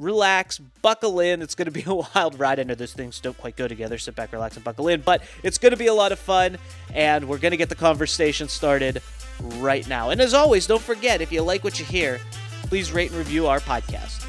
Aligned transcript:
relax, 0.00 0.58
buckle 0.58 1.20
in. 1.20 1.42
It's 1.42 1.54
going 1.54 1.66
to 1.66 1.70
be 1.70 1.84
a 1.86 1.94
wild 1.94 2.38
ride. 2.38 2.58
I 2.58 2.64
know 2.64 2.74
those 2.74 2.92
things 2.92 3.20
don't 3.20 3.36
quite 3.38 3.56
go 3.56 3.68
together. 3.68 3.98
Sit 3.98 4.16
back, 4.16 4.32
relax, 4.32 4.56
and 4.56 4.64
buckle 4.64 4.88
in, 4.88 5.02
but 5.02 5.22
it's 5.42 5.58
going 5.58 5.72
to 5.72 5.76
be 5.76 5.86
a 5.86 5.94
lot 5.94 6.12
of 6.12 6.18
fun, 6.18 6.58
and 6.92 7.28
we're 7.28 7.38
going 7.38 7.52
to 7.52 7.56
get 7.56 7.68
the 7.68 7.74
conversation 7.74 8.48
started 8.48 9.02
right 9.56 9.86
now. 9.88 10.10
And 10.10 10.20
as 10.20 10.34
always, 10.34 10.66
don't 10.66 10.82
forget 10.82 11.20
if 11.20 11.30
you 11.30 11.42
like 11.42 11.64
what 11.64 11.78
you 11.78 11.84
hear, 11.84 12.20
please 12.64 12.92
rate 12.92 13.10
and 13.10 13.18
review 13.18 13.46
our 13.46 13.60
podcast. 13.60 14.26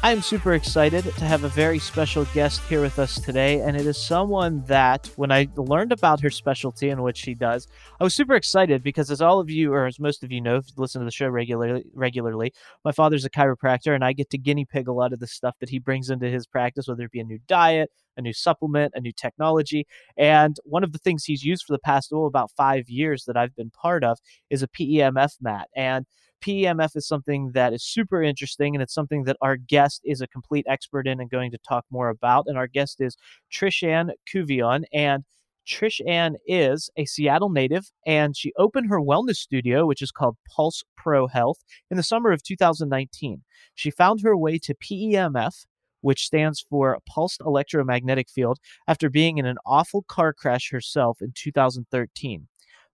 I 0.00 0.12
am 0.12 0.22
super 0.22 0.54
excited 0.54 1.02
to 1.02 1.24
have 1.24 1.42
a 1.42 1.48
very 1.48 1.80
special 1.80 2.24
guest 2.26 2.62
here 2.68 2.80
with 2.80 3.00
us 3.00 3.18
today, 3.18 3.60
and 3.62 3.76
it 3.76 3.84
is 3.84 3.98
someone 3.98 4.62
that, 4.66 5.10
when 5.16 5.32
I 5.32 5.48
learned 5.56 5.90
about 5.90 6.20
her 6.20 6.30
specialty 6.30 6.88
and 6.90 7.02
what 7.02 7.16
she 7.16 7.34
does, 7.34 7.66
I 8.00 8.04
was 8.04 8.14
super 8.14 8.36
excited 8.36 8.84
because, 8.84 9.10
as 9.10 9.20
all 9.20 9.40
of 9.40 9.50
you, 9.50 9.72
or 9.72 9.86
as 9.86 9.98
most 9.98 10.22
of 10.22 10.30
you 10.30 10.40
know, 10.40 10.58
if 10.58 10.66
you 10.68 10.74
listen 10.76 11.00
to 11.00 11.04
the 11.04 11.10
show 11.10 11.28
regularly, 11.28 11.82
regularly, 11.92 12.52
my 12.84 12.92
father's 12.92 13.24
a 13.24 13.30
chiropractor, 13.30 13.92
and 13.92 14.04
I 14.04 14.12
get 14.12 14.30
to 14.30 14.38
guinea 14.38 14.64
pig 14.64 14.86
a 14.86 14.92
lot 14.92 15.12
of 15.12 15.18
the 15.18 15.26
stuff 15.26 15.56
that 15.58 15.70
he 15.70 15.80
brings 15.80 16.10
into 16.10 16.30
his 16.30 16.46
practice, 16.46 16.86
whether 16.86 17.02
it 17.02 17.10
be 17.10 17.20
a 17.20 17.24
new 17.24 17.40
diet, 17.48 17.90
a 18.16 18.22
new 18.22 18.32
supplement, 18.32 18.92
a 18.94 19.00
new 19.00 19.12
technology. 19.12 19.84
And 20.16 20.56
one 20.62 20.84
of 20.84 20.92
the 20.92 20.98
things 20.98 21.24
he's 21.24 21.42
used 21.42 21.64
for 21.66 21.72
the 21.72 21.80
past, 21.80 22.12
oh, 22.14 22.26
about 22.26 22.52
five 22.56 22.88
years 22.88 23.24
that 23.24 23.36
I've 23.36 23.56
been 23.56 23.70
part 23.70 24.04
of 24.04 24.18
is 24.48 24.62
a 24.62 24.68
PEMF 24.68 25.32
mat. 25.40 25.68
And 25.74 26.06
PEMF 26.40 26.96
is 26.96 27.06
something 27.06 27.50
that 27.52 27.72
is 27.72 27.84
super 27.84 28.22
interesting, 28.22 28.74
and 28.74 28.82
it's 28.82 28.94
something 28.94 29.24
that 29.24 29.36
our 29.40 29.56
guest 29.56 30.00
is 30.04 30.20
a 30.20 30.26
complete 30.26 30.66
expert 30.68 31.06
in 31.06 31.20
and 31.20 31.30
going 31.30 31.50
to 31.50 31.58
talk 31.58 31.84
more 31.90 32.08
about. 32.08 32.44
And 32.46 32.56
our 32.56 32.66
guest 32.66 33.00
is 33.00 33.16
Trishann 33.52 34.10
Courvillion, 34.32 34.84
and 34.92 35.24
Trishann 35.68 36.36
is 36.46 36.88
a 36.96 37.04
Seattle 37.04 37.50
native, 37.50 37.90
and 38.06 38.36
she 38.36 38.52
opened 38.56 38.88
her 38.88 39.00
wellness 39.00 39.36
studio, 39.36 39.86
which 39.86 40.00
is 40.00 40.10
called 40.10 40.36
Pulse 40.48 40.82
Pro 40.96 41.26
Health, 41.26 41.58
in 41.90 41.96
the 41.96 42.02
summer 42.02 42.32
of 42.32 42.42
2019. 42.42 43.42
She 43.74 43.90
found 43.90 44.22
her 44.22 44.36
way 44.36 44.58
to 44.60 44.74
PEMF, 44.74 45.66
which 46.00 46.24
stands 46.24 46.64
for 46.70 46.98
Pulsed 47.06 47.42
Electromagnetic 47.44 48.30
Field, 48.30 48.58
after 48.86 49.10
being 49.10 49.36
in 49.36 49.44
an 49.44 49.58
awful 49.66 50.04
car 50.08 50.32
crash 50.32 50.70
herself 50.70 51.18
in 51.20 51.32
2013. 51.34 52.48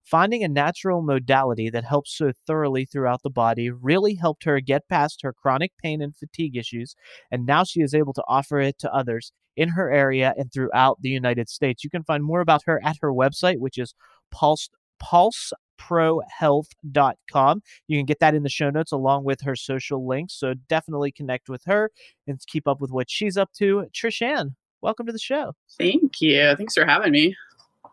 Finding 0.04 0.44
a 0.44 0.48
natural 0.48 1.00
modality 1.00 1.70
that 1.70 1.84
helps 1.84 2.16
so 2.16 2.32
thoroughly 2.46 2.84
throughout 2.84 3.22
the 3.22 3.30
body 3.30 3.70
really 3.70 4.14
helped 4.14 4.44
her 4.44 4.60
get 4.60 4.88
past 4.88 5.22
her 5.22 5.32
chronic 5.32 5.72
pain 5.82 6.02
and 6.02 6.14
fatigue 6.14 6.56
issues, 6.56 6.94
and 7.30 7.46
now 7.46 7.64
she 7.64 7.80
is 7.80 7.94
able 7.94 8.12
to 8.12 8.22
offer 8.28 8.60
it 8.60 8.78
to 8.78 8.92
others 8.92 9.32
in 9.56 9.70
her 9.70 9.90
area 9.90 10.34
and 10.36 10.52
throughout 10.52 11.00
the 11.00 11.08
United 11.08 11.48
States. 11.48 11.82
You 11.84 11.90
can 11.90 12.04
find 12.04 12.22
more 12.22 12.40
about 12.40 12.62
her 12.66 12.80
at 12.84 12.98
her 13.00 13.12
website, 13.12 13.58
which 13.58 13.78
is 13.78 13.94
pulse, 14.30 14.68
pulseprohealth.com. 15.02 17.62
You 17.86 17.98
can 17.98 18.06
get 18.06 18.20
that 18.20 18.34
in 18.34 18.42
the 18.42 18.48
show 18.48 18.70
notes 18.70 18.92
along 18.92 19.24
with 19.24 19.42
her 19.42 19.56
social 19.56 20.06
links. 20.06 20.34
So 20.34 20.54
definitely 20.68 21.12
connect 21.12 21.48
with 21.48 21.62
her 21.64 21.90
and 22.26 22.38
keep 22.46 22.68
up 22.68 22.80
with 22.80 22.90
what 22.90 23.10
she's 23.10 23.36
up 23.36 23.50
to. 23.58 23.86
Trishann, 23.94 24.54
welcome 24.82 25.06
to 25.06 25.12
the 25.12 25.18
show. 25.18 25.54
Thank 25.78 26.20
you. 26.20 26.54
Thanks 26.56 26.74
for 26.74 26.84
having 26.84 27.12
me. 27.12 27.36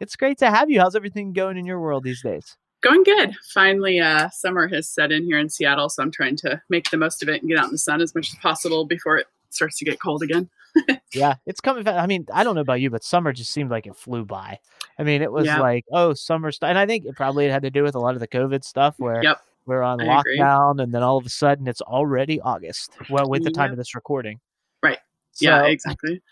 It's 0.01 0.16
great 0.16 0.39
to 0.39 0.50
have 0.50 0.72
you. 0.72 0.79
How's 0.79 0.95
everything 0.95 1.31
going 1.31 1.57
in 1.57 1.66
your 1.67 1.79
world 1.79 2.03
these 2.03 2.23
days? 2.23 2.57
Going 2.81 3.03
good. 3.03 3.35
Finally, 3.53 4.00
uh, 4.00 4.29
summer 4.31 4.67
has 4.67 4.89
set 4.89 5.12
in 5.12 5.25
here 5.25 5.38
in 5.38 5.47
Seattle, 5.47 5.89
so 5.89 6.01
I'm 6.01 6.09
trying 6.09 6.35
to 6.38 6.59
make 6.69 6.89
the 6.89 6.97
most 6.97 7.22
of 7.22 7.29
it 7.29 7.41
and 7.41 7.47
get 7.47 7.59
out 7.59 7.66
in 7.66 7.72
the 7.72 7.78
sun 7.78 8.01
as 8.01 8.16
much 8.16 8.29
as 8.34 8.40
possible 8.40 8.84
before 8.84 9.17
it 9.17 9.28
starts 9.51 9.78
to 9.78 9.85
get 9.85 10.01
cold 10.01 10.23
again. 10.23 10.50
yeah, 11.13 11.35
it's 11.45 11.61
coming. 11.61 11.88
I 11.88 12.07
mean, 12.07 12.25
I 12.34 12.44
don't 12.44 12.56
know 12.56 12.61
about 12.61 12.81
you, 12.81 12.90
but 12.90 13.03
summer 13.03 13.31
just 13.31 13.51
seemed 13.51 13.69
like 13.69 13.85
it 13.85 13.95
flew 13.95 14.25
by. 14.25 14.57
I 14.97 15.03
mean, 15.03 15.22
it 15.22 15.31
was 15.31 15.45
yeah. 15.45 15.59
like, 15.59 15.85
oh, 15.91 16.16
summer 16.16 16.51
stuff, 16.51 16.69
and 16.69 16.79
I 16.79 16.88
think 16.88 17.06
it 17.06 17.16
probably 17.16 17.47
had 17.47 17.61
to 17.61 17.69
do 17.69 17.84
with 17.84 17.94
a 17.94 18.00
lot 18.00 18.16
of 18.16 18.22
the 18.22 18.28
COVID 18.28 18.63
stuff 18.63 18.95
where 18.97 19.22
yep. 19.22 19.40
we're 19.67 19.84
on 19.84 20.01
I 20.01 20.06
lockdown, 20.06 20.72
agree. 20.72 20.84
and 20.84 20.95
then 20.95 21.03
all 21.03 21.17
of 21.17 21.28
a 21.28 21.29
sudden 21.29 21.67
it's 21.67 21.81
already 21.81 22.41
August. 22.41 22.90
Well, 23.07 23.29
with 23.29 23.44
the 23.44 23.51
time 23.51 23.66
yep. 23.66 23.73
of 23.73 23.78
this 23.78 23.94
recording, 23.94 24.40
right? 24.81 24.97
So, 25.34 25.45
yeah, 25.45 25.66
exactly. 25.67 26.23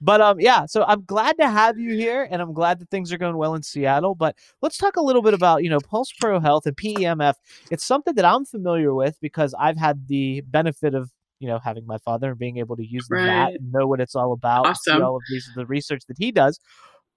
But 0.00 0.20
um, 0.20 0.40
yeah, 0.40 0.66
so 0.66 0.84
I'm 0.84 1.04
glad 1.04 1.36
to 1.38 1.48
have 1.48 1.78
you 1.78 1.94
here, 1.94 2.26
and 2.30 2.40
I'm 2.40 2.54
glad 2.54 2.78
that 2.78 2.88
things 2.88 3.12
are 3.12 3.18
going 3.18 3.36
well 3.36 3.54
in 3.54 3.62
Seattle. 3.62 4.14
But 4.14 4.34
let's 4.62 4.78
talk 4.78 4.96
a 4.96 5.02
little 5.02 5.22
bit 5.22 5.34
about 5.34 5.62
you 5.62 5.70
know 5.70 5.78
Pulse 5.78 6.12
Pro 6.18 6.40
Health 6.40 6.66
and 6.66 6.76
PEMF. 6.76 7.34
It's 7.70 7.84
something 7.84 8.14
that 8.14 8.24
I'm 8.24 8.44
familiar 8.44 8.94
with 8.94 9.18
because 9.20 9.54
I've 9.58 9.76
had 9.76 10.08
the 10.08 10.40
benefit 10.42 10.94
of 10.94 11.10
you 11.38 11.48
know 11.48 11.58
having 11.58 11.86
my 11.86 11.98
father 11.98 12.30
and 12.30 12.38
being 12.38 12.56
able 12.56 12.76
to 12.76 12.86
use 12.86 13.06
right. 13.10 13.26
that 13.26 13.54
and 13.54 13.72
know 13.72 13.86
what 13.86 14.00
it's 14.00 14.14
all 14.14 14.32
about. 14.32 14.66
Awesome. 14.66 14.96
See 14.96 15.02
all 15.02 15.16
of 15.16 15.22
these 15.28 15.50
the 15.54 15.66
research 15.66 16.02
that 16.08 16.16
he 16.18 16.32
does. 16.32 16.58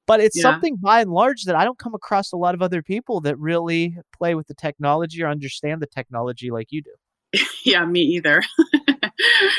But 0.05 0.19
it's 0.19 0.37
yeah. 0.37 0.41
something 0.41 0.75
by 0.75 0.99
and 0.99 1.11
large 1.11 1.43
that 1.43 1.55
I 1.55 1.63
don't 1.63 1.79
come 1.79 1.95
across 1.95 2.33
a 2.33 2.37
lot 2.37 2.53
of 2.53 2.61
other 2.61 2.81
people 2.81 3.21
that 3.21 3.39
really 3.39 3.95
play 4.11 4.35
with 4.35 4.47
the 4.47 4.53
technology 4.53 5.23
or 5.23 5.29
understand 5.29 5.81
the 5.81 5.87
technology 5.87 6.51
like 6.51 6.67
you 6.71 6.81
do. 6.81 7.41
yeah, 7.63 7.85
me 7.85 8.01
either. 8.01 8.43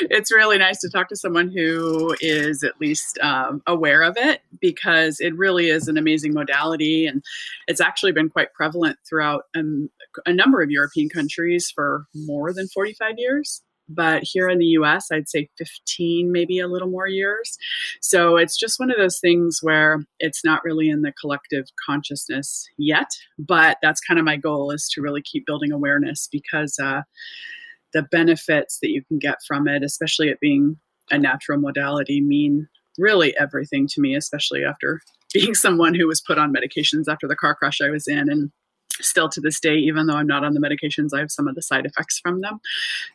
it's 0.01 0.31
really 0.31 0.57
nice 0.57 0.79
to 0.79 0.89
talk 0.89 1.09
to 1.09 1.15
someone 1.15 1.49
who 1.49 2.15
is 2.21 2.63
at 2.63 2.79
least 2.79 3.17
um, 3.19 3.61
aware 3.67 4.01
of 4.01 4.15
it 4.17 4.41
because 4.59 5.19
it 5.19 5.35
really 5.35 5.69
is 5.69 5.87
an 5.87 5.97
amazing 5.97 6.33
modality 6.33 7.05
and 7.05 7.23
it's 7.67 7.81
actually 7.81 8.11
been 8.11 8.29
quite 8.29 8.53
prevalent 8.53 8.97
throughout 9.07 9.43
um, 9.55 9.89
a 10.25 10.33
number 10.33 10.61
of 10.61 10.71
European 10.71 11.09
countries 11.09 11.71
for 11.73 12.05
more 12.13 12.53
than 12.53 12.67
45 12.67 13.15
years 13.17 13.61
but 13.87 14.23
here 14.23 14.49
in 14.49 14.57
the 14.57 14.65
US, 14.65 15.11
I'd 15.11 15.29
say 15.29 15.49
15, 15.57 16.31
maybe 16.31 16.59
a 16.59 16.67
little 16.67 16.89
more 16.89 17.07
years. 17.07 17.57
So 18.01 18.37
it's 18.37 18.57
just 18.57 18.79
one 18.79 18.89
of 18.89 18.97
those 18.97 19.19
things 19.19 19.59
where 19.61 20.05
it's 20.19 20.43
not 20.43 20.63
really 20.63 20.89
in 20.89 21.01
the 21.01 21.13
collective 21.19 21.65
consciousness 21.85 22.67
yet, 22.77 23.09
but 23.37 23.77
that's 23.81 24.01
kind 24.01 24.19
of 24.19 24.25
my 24.25 24.37
goal 24.37 24.71
is 24.71 24.89
to 24.93 25.01
really 25.01 25.21
keep 25.21 25.45
building 25.45 25.71
awareness 25.71 26.27
because 26.31 26.79
uh, 26.79 27.01
the 27.95 28.03
benefits 28.03 28.79
that 28.81 28.91
you 28.91 29.01
can 29.05 29.17
get 29.17 29.37
from 29.47 29.69
it, 29.69 29.81
especially 29.81 30.27
it 30.27 30.41
being 30.41 30.77
a 31.11 31.17
natural 31.17 31.57
modality, 31.57 32.19
mean 32.19 32.67
really 32.97 33.35
everything 33.37 33.87
to 33.87 34.01
me, 34.01 34.15
especially 34.15 34.65
after 34.65 35.01
being 35.33 35.55
someone 35.55 35.95
who 35.95 36.05
was 36.05 36.21
put 36.21 36.37
on 36.37 36.53
medications 36.53 37.05
after 37.07 37.25
the 37.25 37.37
car 37.37 37.55
crash 37.55 37.79
I 37.81 37.89
was 37.89 38.05
in. 38.05 38.29
And 38.29 38.51
still 38.99 39.29
to 39.29 39.39
this 39.39 39.61
day, 39.61 39.75
even 39.75 40.07
though 40.07 40.15
I'm 40.15 40.27
not 40.27 40.43
on 40.43 40.53
the 40.53 40.59
medications, 40.59 41.09
I 41.15 41.19
have 41.19 41.31
some 41.31 41.47
of 41.47 41.55
the 41.55 41.61
side 41.61 41.85
effects 41.85 42.19
from 42.19 42.41
them. 42.41 42.59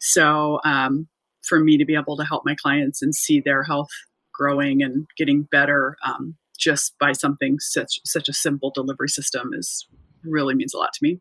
So, 0.00 0.60
um, 0.64 1.06
for 1.42 1.60
me 1.60 1.76
to 1.78 1.84
be 1.84 1.94
able 1.94 2.16
to 2.16 2.24
help 2.24 2.42
my 2.44 2.54
clients 2.54 3.00
and 3.02 3.14
see 3.14 3.40
their 3.40 3.62
health 3.62 3.90
growing 4.32 4.82
and 4.82 5.06
getting 5.16 5.42
better 5.50 5.96
um, 6.04 6.36
just 6.58 6.94
by 6.98 7.12
something 7.12 7.58
such 7.58 8.00
such 8.04 8.28
a 8.28 8.32
simple 8.34 8.70
delivery 8.70 9.08
system 9.08 9.50
is 9.54 9.86
really 10.22 10.54
means 10.54 10.74
a 10.74 10.78
lot 10.78 10.92
to 10.92 11.00
me. 11.02 11.20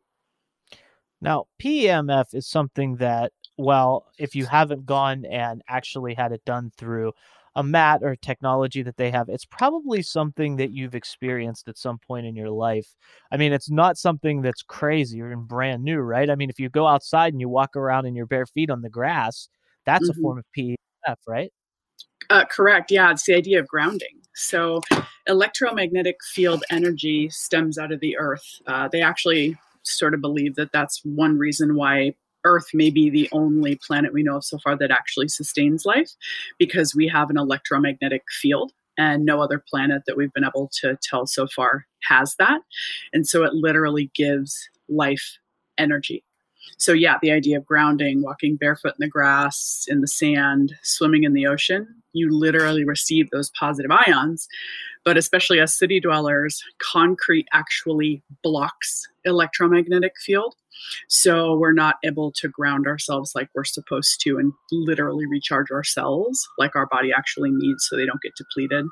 Now, 1.22 1.48
PEMF 1.62 2.34
is 2.34 2.48
something 2.48 2.98
that 2.98 3.32
well, 3.60 4.06
if 4.18 4.36
you 4.36 4.46
haven't 4.46 4.86
gone 4.86 5.26
and 5.26 5.62
actually 5.68 6.14
had 6.14 6.32
it 6.32 6.46
done 6.46 6.72
through 6.78 7.12
a 7.56 7.62
mat 7.62 8.00
or 8.02 8.16
technology 8.16 8.82
that 8.84 8.96
they 8.96 9.12
have, 9.12 9.28
it's 9.28 9.44
probably 9.44 10.02
something 10.02 10.56
that 10.56 10.72
you've 10.72 10.96
experienced 10.96 11.68
at 11.68 11.78
some 11.78 11.98
point 12.00 12.26
in 12.26 12.38
your 12.38 12.52
life. 12.52 12.96
I 13.34 13.38
mean, 13.38 13.52
it's 13.52 13.70
not 13.70 13.98
something 13.98 14.42
that's 14.42 14.62
crazy 14.62 15.22
or 15.22 15.36
brand 15.36 15.84
new, 15.84 16.00
right? 16.00 16.30
I 16.30 16.36
mean, 16.36 16.50
if 16.50 16.58
you 16.58 16.70
go 16.70 16.88
outside 16.88 17.34
and 17.34 17.42
you 17.42 17.50
walk 17.50 17.76
around 17.76 18.06
in 18.06 18.16
your 18.16 18.28
bare 18.28 18.46
feet 18.46 18.70
on 18.70 18.82
the 18.82 18.90
grass, 18.90 19.50
that's 19.86 20.10
mm-hmm. 20.10 20.20
a 20.20 20.22
form 20.22 20.38
of 20.38 20.46
PEMF, 20.58 21.18
right? 21.28 21.52
Uh, 22.30 22.46
correct. 22.46 22.92
Yeah, 22.92 23.12
it's 23.12 23.26
the 23.26 23.36
idea 23.36 23.60
of 23.60 23.68
grounding. 23.68 24.22
So, 24.36 24.80
electromagnetic 25.28 26.16
field 26.34 26.64
energy 26.72 27.30
stems 27.30 27.78
out 27.78 27.92
of 27.92 28.00
the 28.00 28.18
earth. 28.18 28.62
Uh, 28.68 28.88
they 28.88 29.02
actually 29.02 29.58
sort 29.84 30.14
of 30.14 30.22
believe 30.22 30.56
that 30.56 30.72
that's 30.72 31.02
one 31.04 31.38
reason 31.38 31.76
why 31.76 32.14
Earth 32.46 32.68
may 32.74 32.90
be 32.90 33.10
the 33.10 33.30
only 33.32 33.80
planet 33.86 34.14
we 34.14 34.24
know 34.24 34.38
of 34.38 34.46
so 34.46 34.58
far 34.60 34.78
that 34.78 34.92
actually 34.92 35.28
sustains 35.28 35.86
life 35.86 36.12
because 36.58 36.96
we 36.96 37.08
have 37.08 37.30
an 37.30 37.38
electromagnetic 37.38 38.24
field. 38.42 38.72
and 39.00 39.24
no 39.26 39.42
other 39.42 39.64
planet 39.70 40.04
that 40.06 40.18
we've 40.18 40.34
been 40.34 40.44
able 40.44 40.70
to 40.82 40.98
tell 41.02 41.26
so 41.26 41.48
far 41.48 41.86
has 42.04 42.36
that. 42.38 42.60
And 43.14 43.26
so 43.26 43.46
it 43.46 43.54
literally 43.54 44.12
gives 44.14 44.70
life 44.90 45.38
energy. 45.78 46.24
So, 46.78 46.92
yeah, 46.92 47.18
the 47.22 47.32
idea 47.32 47.58
of 47.58 47.66
grounding, 47.66 48.22
walking 48.22 48.58
barefoot 48.58 48.90
in 48.90 49.00
the 49.00 49.08
grass, 49.08 49.86
in 49.88 50.02
the 50.02 50.08
sand, 50.08 50.76
swimming 50.84 51.24
in 51.24 51.34
the 51.34 51.48
ocean, 51.48 51.88
you 52.12 52.30
literally 52.30 52.84
receive 52.84 53.30
those 53.30 53.50
positive 53.58 53.92
ions. 53.92 54.48
But 55.06 55.18
especially 55.18 55.62
as 55.62 55.78
city 55.78 56.02
dwellers, 56.02 56.62
concrete 56.80 57.48
actually 57.54 58.22
blocks 58.44 59.08
electromagnetic 59.24 60.14
field. 60.20 60.56
So 61.08 61.58
we're 61.58 61.74
not 61.74 61.96
able 62.04 62.32
to 62.38 62.48
ground 62.48 62.88
ourselves 62.88 63.34
like 63.36 63.50
we're 63.54 63.64
supposed 63.64 64.22
to 64.22 64.38
and 64.38 64.54
literally 64.72 65.26
recharge 65.26 65.72
our 65.72 65.84
cells 65.84 66.48
like 66.58 66.76
our 66.76 66.88
body 66.88 67.12
actually 67.16 67.52
needs 67.52 67.88
so 67.88 67.96
they 67.96 68.06
don't 68.06 68.22
get 68.22 68.36
depleted. 68.36 68.86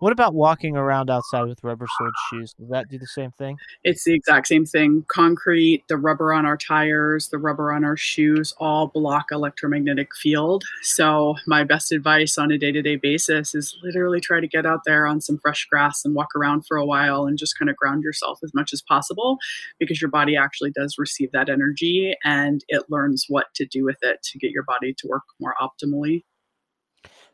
What 0.00 0.12
about 0.12 0.32
walking 0.32 0.76
around 0.76 1.10
outside 1.10 1.42
with 1.48 1.64
rubber 1.64 1.86
soled 1.98 2.12
shoes? 2.30 2.54
Does 2.54 2.68
that 2.68 2.88
do 2.88 2.98
the 2.98 3.06
same 3.06 3.32
thing? 3.32 3.56
It's 3.82 4.04
the 4.04 4.14
exact 4.14 4.46
same 4.46 4.64
thing. 4.64 5.04
Concrete, 5.08 5.82
the 5.88 5.96
rubber 5.96 6.32
on 6.32 6.46
our 6.46 6.56
tires, 6.56 7.28
the 7.28 7.38
rubber 7.38 7.72
on 7.72 7.84
our 7.84 7.96
shoes 7.96 8.54
all 8.58 8.86
block 8.86 9.26
electromagnetic 9.32 10.14
field. 10.14 10.62
So, 10.82 11.34
my 11.48 11.64
best 11.64 11.90
advice 11.90 12.38
on 12.38 12.52
a 12.52 12.58
day 12.58 12.70
to 12.70 12.80
day 12.80 12.94
basis 12.94 13.56
is 13.56 13.76
literally 13.82 14.20
try 14.20 14.38
to 14.40 14.46
get 14.46 14.64
out 14.64 14.80
there 14.86 15.04
on 15.04 15.20
some 15.20 15.38
fresh 15.38 15.66
grass 15.68 16.04
and 16.04 16.14
walk 16.14 16.28
around 16.36 16.64
for 16.66 16.76
a 16.76 16.86
while 16.86 17.26
and 17.26 17.36
just 17.36 17.58
kind 17.58 17.68
of 17.68 17.76
ground 17.76 18.04
yourself 18.04 18.38
as 18.44 18.54
much 18.54 18.72
as 18.72 18.80
possible 18.80 19.38
because 19.80 20.00
your 20.00 20.10
body 20.10 20.36
actually 20.36 20.70
does 20.70 20.94
receive 20.96 21.32
that 21.32 21.48
energy 21.48 22.14
and 22.22 22.64
it 22.68 22.84
learns 22.88 23.24
what 23.28 23.46
to 23.56 23.66
do 23.66 23.84
with 23.84 23.98
it 24.02 24.22
to 24.22 24.38
get 24.38 24.52
your 24.52 24.64
body 24.64 24.94
to 24.94 25.08
work 25.08 25.24
more 25.40 25.54
optimally. 25.60 26.22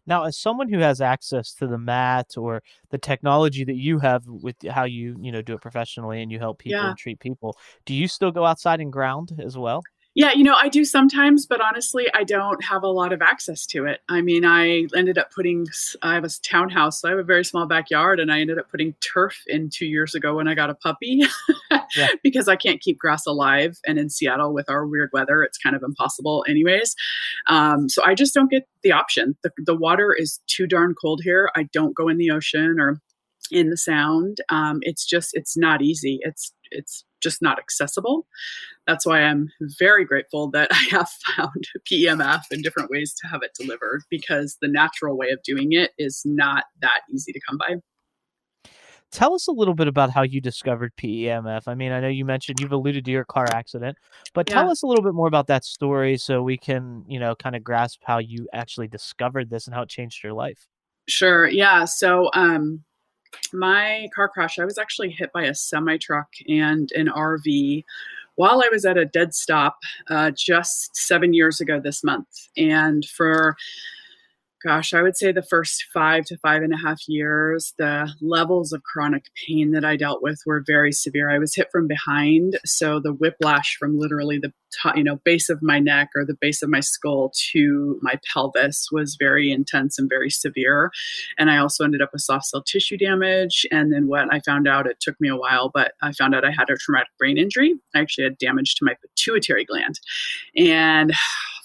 Now, 0.06 0.25
as 0.25 0.39
someone 0.39 0.69
who 0.69 0.79
has 0.81 1.01
access 1.01 1.55
to 1.55 1.67
the 1.67 1.79
mat 1.79 2.37
or 2.37 2.62
the 2.91 2.99
technology 2.99 3.65
that 3.65 3.77
you 3.77 3.99
have 4.01 4.25
with 4.27 4.56
how 4.69 4.85
you, 4.85 5.17
you 5.21 5.33
know, 5.33 5.43
do 5.43 5.55
it 5.55 5.61
professionally 5.62 6.23
and 6.23 6.31
you 6.33 6.39
help 6.39 6.59
people 6.59 6.87
Yeah. 6.87 6.89
and 6.89 6.97
treat 6.99 7.21
people, 7.21 7.56
do 7.87 7.95
you 7.95 8.09
still 8.09 8.31
go 8.33 8.45
outside 8.45 8.81
and 8.81 8.93
ground 8.93 9.33
as 9.43 9.56
well? 9.59 9.87
Yeah, 10.16 10.31
you 10.32 10.44
know, 10.44 10.55
I 10.55 10.69
do 10.69 10.84
sometimes, 10.84 11.44
but 11.44 11.61
honestly, 11.61 12.06
I 12.14 12.22
don't 12.22 12.62
have 12.62 12.84
a 12.84 12.88
lot 12.88 13.12
of 13.12 13.20
access 13.20 13.66
to 13.66 13.84
it. 13.87 14.00
I 14.08 14.20
mean, 14.20 14.44
I 14.44 14.87
ended 14.94 15.19
up 15.19 15.32
putting, 15.32 15.66
I 16.02 16.14
have 16.14 16.22
a 16.22 16.28
townhouse, 16.28 17.00
so 17.00 17.08
I 17.08 17.11
have 17.11 17.19
a 17.19 17.25
very 17.25 17.44
small 17.44 17.66
backyard, 17.66 18.20
and 18.20 18.31
I 18.32 18.40
ended 18.40 18.58
up 18.58 18.70
putting 18.70 18.94
turf 19.00 19.43
in 19.49 19.70
two 19.70 19.87
years 19.87 20.14
ago 20.14 20.37
when 20.37 20.46
I 20.46 20.55
got 20.55 20.70
a 20.70 20.75
puppy 20.76 21.25
Yeah. 21.96 22.08
because 22.22 22.46
I 22.46 22.55
can't 22.55 22.81
keep 22.81 22.96
grass 22.96 23.26
alive. 23.26 23.76
And 23.88 23.99
in 23.99 24.08
Seattle, 24.08 24.55
with 24.55 24.70
our 24.70 24.87
weird 24.87 25.11
weather, 25.12 25.43
it's 25.43 25.58
kind 25.58 25.75
of 25.75 25.82
impossible, 25.82 26.44
anyways. 26.49 26.94
Um, 27.49 27.88
so 27.88 28.00
I 28.05 28.14
just 28.14 28.34
don't 28.34 28.50
get 28.50 28.69
the 28.84 28.93
option. 28.93 29.37
The, 29.43 29.50
the 29.66 29.76
water 29.76 30.14
is 30.16 30.40
too 30.46 30.69
darn 30.69 30.94
cold 30.94 31.22
here. 31.25 31.50
I 31.56 31.64
don't 31.72 31.96
go 31.96 32.08
in 32.08 32.19
the 32.19 32.31
ocean 32.31 32.76
or 32.78 33.00
in 33.50 33.70
the 33.70 33.76
sound. 33.76 34.38
Um, 34.49 34.78
it's 34.82 35.05
just, 35.05 35.31
it's 35.34 35.56
not 35.56 35.82
easy. 35.82 36.20
It's, 36.22 36.52
it's 36.70 37.05
just 37.25 37.43
not 37.43 37.59
accessible 37.59 38.26
that's 38.87 39.06
why 39.06 39.23
I'm 39.23 39.50
very 39.61 40.05
grateful 40.05 40.50
that 40.50 40.69
I 40.73 40.87
have 40.91 41.09
found 41.37 41.69
PEMF 41.91 42.43
and 42.50 42.62
different 42.62 42.91
ways 42.91 43.15
to 43.23 43.29
have 43.29 43.43
it 43.43 43.53
delivered 43.59 44.03
because 44.11 44.59
the 44.61 44.69
natural 44.69 45.17
way 45.17 45.31
of 45.31 45.43
doing 45.43 45.73
it 45.73 45.93
is 45.99 46.23
not 46.25 46.65
that 46.81 47.00
easy 47.12 47.32
to 47.32 47.41
come 47.49 47.59
by. 47.59 47.76
Tell 49.11 49.32
us 49.32 49.47
a 49.47 49.53
little 49.53 49.75
bit 49.75 49.87
about 49.87 50.11
how 50.11 50.23
you 50.23 50.41
discovered 50.41 50.93
PEMF. 50.97 51.69
I 51.69 51.75
mean, 51.76 51.93
I 51.93 52.00
know 52.00 52.09
you 52.09 52.25
mentioned 52.25 52.59
you've 52.59 52.73
alluded 52.73 53.05
to 53.05 53.12
your 53.12 53.25
car 53.25 53.47
accident, 53.53 53.97
but 54.32 54.49
tell 54.49 54.69
us 54.69 54.82
a 54.82 54.88
little 54.88 55.05
bit 55.05 55.15
more 55.15 55.29
about 55.29 55.47
that 55.47 55.65
story 55.65 56.17
so 56.17 56.43
we 56.43 56.59
can, 56.59 57.05
you 57.06 57.21
know, 57.21 57.37
kind 57.37 57.55
of 57.55 57.62
grasp 57.62 58.00
how 58.03 58.19
you 58.19 58.49
actually 58.53 58.88
discovered 58.88 59.50
this 59.50 59.67
and 59.67 59.75
how 59.75 59.82
it 59.82 59.88
changed 59.88 60.25
your 60.25 60.32
life. 60.32 60.67
Sure. 61.06 61.47
Yeah. 61.47 61.85
So, 61.85 62.29
um, 62.35 62.82
my 63.53 64.09
car 64.15 64.29
crash, 64.29 64.59
I 64.59 64.65
was 64.65 64.79
actually 64.79 65.11
hit 65.11 65.33
by 65.33 65.45
a 65.45 65.55
semi 65.55 65.99
truck 65.99 66.29
and 66.49 66.91
an 66.93 67.09
RV 67.09 67.85
while 68.37 68.63
I 68.63 68.69
was 68.71 68.85
at 68.85 68.99
a 68.99 69.05
dead 69.05 69.35
stop 69.35 69.79
uh, 70.09 70.33
just 70.33 70.97
seven 70.97 71.33
years 71.33 71.61
ago 71.61 71.81
this 71.81 72.03
month. 72.03 72.49
And 72.57 73.05
for 73.05 73.57
gosh, 74.64 74.94
I 74.94 75.02
would 75.02 75.16
say 75.16 75.31
the 75.31 75.43
first 75.43 75.84
five 75.93 76.25
to 76.26 76.38
five 76.38 76.62
and 76.62 76.72
a 76.72 76.78
half 76.78 77.00
years, 77.06 77.75
the 77.78 78.11
levels 78.20 78.72
of 78.72 78.82
chronic 78.82 79.26
pain 79.46 79.72
that 79.72 79.84
I 79.84 79.96
dealt 79.96 80.22
with 80.22 80.40
were 80.46 80.64
very 80.66 80.90
severe. 80.90 81.31
I 81.31 81.38
was 81.38 81.55
hit 81.55 81.69
from 81.70 81.87
behind, 81.87 82.58
so 82.64 82.99
the 82.99 83.12
whiplash 83.12 83.76
from 83.78 83.99
literally 83.99 84.38
the 84.38 84.52
top, 84.82 84.96
you 84.96 85.05
know 85.05 85.20
base 85.25 85.50
of 85.50 85.62
my 85.62 85.78
neck 85.78 86.08
or 86.16 86.25
the 86.25 86.37
base 86.40 86.62
of 86.62 86.70
my 86.70 86.81
skull 86.81 87.31
to 87.52 87.99
my 88.02 88.19
pelvis 88.32 88.88
was 88.90 89.16
very 89.19 89.52
intense 89.52 89.99
and 89.99 90.08
very 90.08 90.31
severe. 90.31 90.90
And 91.38 91.50
I 91.50 91.58
also 91.58 91.84
ended 91.84 92.02
up 92.02 92.11
with 92.12 92.22
soft 92.22 92.46
cell 92.46 92.62
tissue 92.62 92.96
damage. 92.96 93.66
And 93.70 93.93
then 93.93 94.08
what 94.08 94.32
I 94.32 94.40
found 94.40 94.66
out, 94.66 94.87
it 94.87 94.99
took 95.00 95.20
me 95.20 95.28
a 95.28 95.37
while, 95.37 95.70
but 95.72 95.93
I 96.02 96.12
found 96.12 96.34
out 96.34 96.44
I 96.44 96.50
had 96.50 96.70
a 96.70 96.76
traumatic 96.76 97.08
brain 97.19 97.37
injury. 97.37 97.75
I 97.94 98.00
actually 98.00 98.25
had 98.25 98.38
damage 98.38 98.76
to 98.76 98.84
my 98.84 98.94
pituitary 99.02 99.64
gland, 99.64 100.00
and 100.56 101.12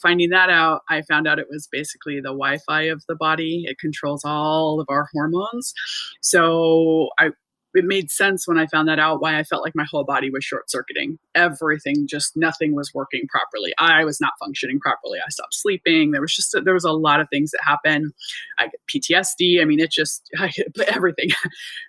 finding 0.02 0.30
that 0.30 0.50
out, 0.50 0.82
I 0.90 1.02
found 1.04 1.28
out 1.28 1.40
it 1.40 1.48
was 1.50 1.68
basically 1.72 2.18
the 2.18 2.30
Wi 2.30 2.58
Fi 2.66 2.84
of 2.84 3.04
the 3.08 3.16
body. 3.16 3.64
It 3.66 3.80
controls 3.80 4.24
all 4.26 4.80
of 4.80 4.88
our 4.90 5.08
hormones. 5.14 5.74
So 6.22 7.10
I 7.20 7.32
it 7.76 7.86
made 7.86 8.10
sense 8.10 8.48
when 8.48 8.58
I 8.58 8.66
found 8.66 8.88
that 8.88 9.00
out 9.00 9.22
why 9.22 9.38
I 9.38 9.44
felt 9.44 9.64
like 9.64 9.76
my 9.76 9.86
whole 9.90 10.04
body 10.04 10.30
was 10.32 10.44
short 10.44 10.70
circuiting. 10.72 11.20
Everything 11.36 12.08
just 12.08 12.36
nothing 12.36 12.74
was 12.74 12.94
working 12.94 13.28
properly. 13.30 13.74
I 13.78 14.04
was 14.06 14.20
not 14.20 14.34
functioning 14.40 14.80
properly. 14.80 15.20
I 15.20 15.30
stopped 15.30 15.54
sleeping. 15.54 16.12
There 16.12 16.22
was 16.22 16.36
just 16.36 16.56
there 16.64 16.74
was 16.74 16.84
a 16.84 16.92
lot 16.92 17.22
of 17.22 17.28
things 17.30 17.52
that 17.52 17.60
happened. 17.64 18.12
I 18.58 18.70
get 18.70 18.82
PTSD. 18.92 19.62
I 19.62 19.66
mean, 19.66 19.80
it 19.80 19.92
just 19.92 20.30
I, 20.38 20.52
everything. 20.88 21.30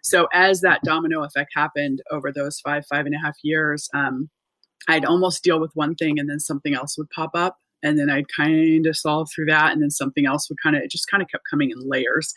So 0.02 0.28
as 0.32 0.60
that 0.60 0.82
domino 0.82 1.22
effect 1.22 1.52
happened 1.54 2.02
over 2.10 2.30
those 2.30 2.60
five 2.60 2.84
five 2.86 3.06
and 3.06 3.14
a 3.14 3.18
half 3.18 3.36
years, 3.42 3.88
um, 3.94 4.28
I'd 4.88 5.04
almost 5.04 5.42
deal 5.42 5.60
with 5.60 5.70
one 5.74 5.94
thing 5.94 6.18
and 6.18 6.28
then 6.28 6.40
something 6.40 6.74
else 6.74 6.98
would 6.98 7.10
pop 7.10 7.30
up. 7.34 7.56
And 7.82 7.98
then 7.98 8.10
I'd 8.10 8.26
kind 8.34 8.86
of 8.86 8.96
solve 8.96 9.30
through 9.34 9.46
that. 9.46 9.72
And 9.72 9.82
then 9.82 9.90
something 9.90 10.26
else 10.26 10.48
would 10.48 10.58
kind 10.62 10.76
of, 10.76 10.82
it 10.82 10.90
just 10.90 11.10
kind 11.10 11.22
of 11.22 11.28
kept 11.28 11.44
coming 11.50 11.70
in 11.70 11.88
layers. 11.88 12.32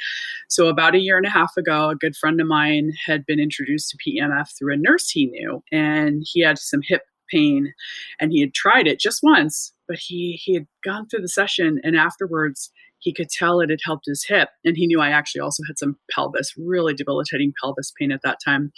So 0.50 0.68
about 0.68 0.96
a 0.96 1.00
year 1.00 1.18
and 1.18 1.26
a 1.26 1.30
half 1.30 1.56
ago, 1.58 1.90
a 1.90 1.96
good 1.96 2.16
friend 2.16 2.40
of 2.40 2.48
mine 2.48 2.92
had 3.06 3.26
been 3.26 3.40
introduced 3.40 3.90
to 3.90 3.98
PEMF 3.98 4.58
through 4.58 4.74
a 4.74 4.78
nurse 4.78 5.10
he 5.10 5.26
knew. 5.28 5.64
And 5.72 6.24
he 6.26 6.42
had 6.42 6.58
some 6.58 6.82
hip 6.84 7.04
pain 7.30 7.74
and 8.20 8.32
he 8.32 8.42
had 8.42 8.54
tried 8.54 8.88
it 8.88 9.00
just 9.00 9.20
once, 9.24 9.74
but 9.94 10.00
he, 10.02 10.40
he 10.44 10.56
had 10.56 10.66
gone 10.84 11.08
through 11.08 11.22
the 11.22 11.30
session 11.30 11.80
and 11.84 11.96
afterwards 11.96 12.72
he 12.98 13.14
could 13.14 13.30
tell 13.30 13.60
it 13.60 13.70
had 13.70 13.78
helped 13.86 14.06
his 14.08 14.26
hip. 14.28 14.50
And 14.66 14.76
he 14.76 14.88
knew 14.88 15.00
I 15.00 15.10
actually 15.10 15.42
also 15.42 15.62
had 15.68 15.78
some 15.78 15.98
pelvis, 16.10 16.52
really 16.58 16.96
debilitating 16.96 17.54
pelvis 17.62 17.94
pain 18.00 18.12
at 18.12 18.22
that 18.24 18.40
time. 18.44 18.72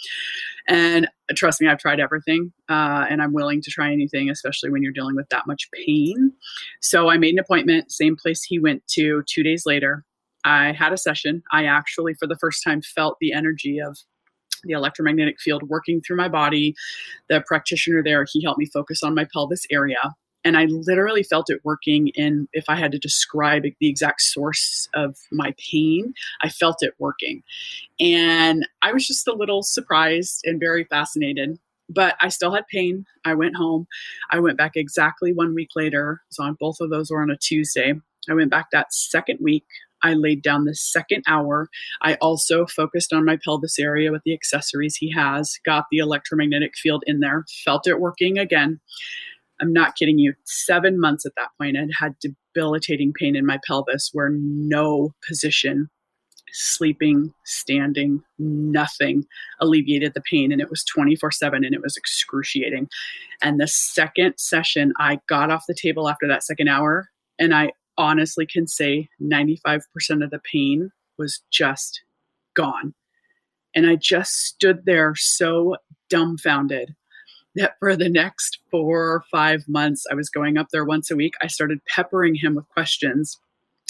And 0.68 1.08
trust 1.34 1.62
me, 1.62 1.68
I've 1.68 1.78
tried 1.78 2.00
everything 2.00 2.52
uh, 2.68 3.06
and 3.08 3.22
I'm 3.22 3.32
willing 3.32 3.62
to 3.62 3.70
try 3.70 3.90
anything, 3.90 4.28
especially 4.28 4.68
when 4.68 4.82
you're 4.82 4.92
dealing 4.92 5.16
with 5.16 5.30
that 5.30 5.46
much 5.46 5.70
pain. 5.72 6.32
So 6.82 7.08
I 7.08 7.16
made 7.16 7.32
an 7.32 7.38
appointment, 7.38 7.90
same 7.90 8.14
place 8.14 8.42
he 8.42 8.58
went 8.58 8.86
to 8.88 9.22
two 9.26 9.42
days 9.42 9.62
later. 9.64 10.04
I 10.44 10.72
had 10.72 10.92
a 10.92 10.98
session. 10.98 11.42
I 11.50 11.64
actually, 11.64 12.12
for 12.12 12.26
the 12.26 12.36
first 12.38 12.62
time, 12.62 12.82
felt 12.82 13.16
the 13.22 13.32
energy 13.32 13.78
of 13.78 13.96
the 14.64 14.74
electromagnetic 14.74 15.40
field 15.40 15.62
working 15.62 16.02
through 16.02 16.16
my 16.18 16.28
body. 16.28 16.74
The 17.30 17.42
practitioner 17.46 18.02
there, 18.04 18.26
he 18.30 18.42
helped 18.42 18.58
me 18.58 18.66
focus 18.66 19.02
on 19.02 19.14
my 19.14 19.26
pelvis 19.32 19.64
area 19.70 20.14
and 20.46 20.56
I 20.56 20.66
literally 20.66 21.24
felt 21.24 21.50
it 21.50 21.60
working 21.64 22.06
in 22.14 22.46
if 22.52 22.66
I 22.68 22.76
had 22.76 22.92
to 22.92 23.00
describe 23.00 23.64
the 23.80 23.88
exact 23.88 24.20
source 24.20 24.88
of 24.94 25.16
my 25.32 25.52
pain, 25.58 26.14
I 26.40 26.50
felt 26.50 26.84
it 26.84 26.94
working. 27.00 27.42
And 27.98 28.64
I 28.80 28.92
was 28.92 29.08
just 29.08 29.26
a 29.26 29.34
little 29.34 29.64
surprised 29.64 30.42
and 30.44 30.60
very 30.60 30.84
fascinated. 30.84 31.58
But 31.88 32.14
I 32.20 32.28
still 32.28 32.54
had 32.54 32.64
pain. 32.68 33.06
I 33.24 33.34
went 33.34 33.56
home. 33.56 33.88
I 34.30 34.38
went 34.38 34.56
back 34.56 34.72
exactly 34.76 35.32
one 35.32 35.52
week 35.52 35.70
later. 35.74 36.22
So 36.30 36.44
on 36.44 36.56
both 36.60 36.76
of 36.80 36.90
those 36.90 37.10
were 37.10 37.22
on 37.22 37.30
a 37.30 37.36
Tuesday. 37.36 37.94
I 38.30 38.34
went 38.34 38.52
back 38.52 38.66
that 38.70 38.94
second 38.94 39.40
week. 39.42 39.66
I 40.04 40.14
laid 40.14 40.42
down 40.42 40.64
the 40.64 40.76
second 40.76 41.24
hour. 41.26 41.68
I 42.02 42.14
also 42.14 42.66
focused 42.66 43.12
on 43.12 43.24
my 43.24 43.36
pelvis 43.44 43.80
area 43.80 44.12
with 44.12 44.22
the 44.24 44.34
accessories 44.34 44.94
he 44.94 45.10
has, 45.10 45.58
got 45.64 45.86
the 45.90 45.98
electromagnetic 45.98 46.76
field 46.76 47.02
in 47.06 47.18
there, 47.18 47.44
felt 47.64 47.88
it 47.88 47.98
working 47.98 48.38
again. 48.38 48.78
I'm 49.60 49.72
not 49.72 49.96
kidding 49.96 50.18
you. 50.18 50.34
Seven 50.44 51.00
months 51.00 51.24
at 51.24 51.32
that 51.36 51.48
point, 51.58 51.76
I'd 51.76 51.88
had 51.98 52.16
debilitating 52.20 53.12
pain 53.18 53.36
in 53.36 53.46
my 53.46 53.58
pelvis 53.66 54.10
where 54.12 54.30
no 54.30 55.14
position, 55.26 55.88
sleeping, 56.52 57.32
standing, 57.44 58.22
nothing 58.38 59.24
alleviated 59.60 60.14
the 60.14 60.22
pain. 60.30 60.52
And 60.52 60.60
it 60.60 60.70
was 60.70 60.84
24 60.84 61.30
7 61.30 61.64
and 61.64 61.74
it 61.74 61.82
was 61.82 61.96
excruciating. 61.96 62.88
And 63.42 63.60
the 63.60 63.68
second 63.68 64.34
session, 64.38 64.92
I 64.98 65.20
got 65.28 65.50
off 65.50 65.64
the 65.66 65.74
table 65.74 66.08
after 66.08 66.28
that 66.28 66.44
second 66.44 66.68
hour, 66.68 67.08
and 67.38 67.54
I 67.54 67.72
honestly 67.98 68.46
can 68.46 68.66
say 68.66 69.08
95% 69.22 69.80
of 70.22 70.30
the 70.30 70.40
pain 70.52 70.90
was 71.18 71.42
just 71.50 72.02
gone. 72.54 72.94
And 73.74 73.86
I 73.86 73.96
just 73.96 74.32
stood 74.32 74.84
there 74.84 75.14
so 75.16 75.76
dumbfounded 76.08 76.94
that 77.56 77.78
for 77.78 77.96
the 77.96 78.08
next 78.08 78.58
four 78.70 79.10
or 79.10 79.24
five 79.30 79.64
months, 79.66 80.04
I 80.10 80.14
was 80.14 80.30
going 80.30 80.56
up 80.56 80.68
there 80.72 80.84
once 80.84 81.10
a 81.10 81.16
week. 81.16 81.34
I 81.42 81.46
started 81.48 81.84
peppering 81.86 82.34
him 82.34 82.54
with 82.54 82.68
questions 82.68 83.38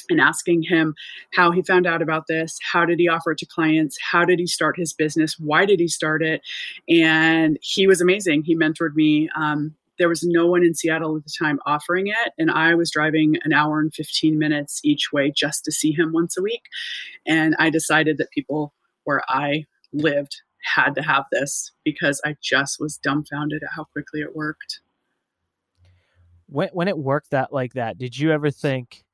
and 0.09 0.21
asking 0.21 0.63
him 0.63 0.95
how 1.35 1.51
he 1.51 1.63
found 1.63 1.87
out 1.87 2.01
about 2.01 2.27
this, 2.29 2.59
how 2.63 2.85
did 2.85 2.99
he 2.99 3.09
offer 3.09 3.33
it 3.33 3.39
to 3.39 3.47
clients, 3.47 3.99
how 4.01 4.25
did 4.25 4.39
he 4.39 4.47
start 4.47 4.79
his 4.79 4.93
business, 4.93 5.39
why 5.39 5.67
did 5.67 5.81
he 5.81 5.89
start 5.89 6.23
it, 6.23 6.43
and 6.89 7.59
he 7.61 7.87
was 7.87 8.01
amazing. 8.01 8.43
He 8.45 8.57
mentored 8.57 8.95
me. 8.95 9.29
Um, 9.37 9.75
there 9.99 10.09
was 10.09 10.23
no 10.23 10.47
one 10.47 10.63
in 10.63 10.75
Seattle 10.75 11.17
at 11.17 11.25
the 11.25 11.33
time 11.39 11.59
offering 11.67 12.07
it, 12.09 12.33
and 12.39 12.51
I 12.51 12.75
was 12.75 12.91
driving 12.91 13.37
an 13.45 13.53
hour 13.53 13.81
and 13.81 13.93
15 13.95 14.39
minutes 14.39 14.81
each 14.85 15.13
way 15.13 15.33
just 15.35 15.65
to 15.65 15.73
see 15.73 15.91
him 15.91 16.13
once 16.13 16.37
a 16.37 16.43
week. 16.43 16.63
And 17.27 17.57
I 17.59 17.71
decided 17.71 18.19
that 18.19 18.31
people 18.31 18.75
where 19.05 19.23
I 19.29 19.65
lived 19.93 20.43
had 20.75 20.95
to 20.95 21.03
have 21.03 21.25
this 21.33 21.73
because 21.85 22.21
I 22.25 22.37
just 22.43 22.81
was 22.81 22.99
dumbfounded 22.99 23.63
at 23.63 23.71
how 23.75 23.85
quickly 23.85 24.21
it 24.21 24.35
worked. 24.35 24.81
When 26.49 26.69
when 26.73 26.89
it 26.89 26.99
worked 26.99 27.31
that 27.31 27.53
like 27.53 27.75
that, 27.75 27.99
did 27.99 28.19
you 28.19 28.31
ever 28.33 28.51
think 28.51 29.05